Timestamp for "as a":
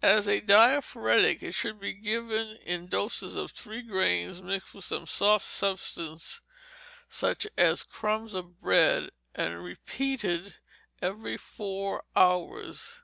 0.00-0.40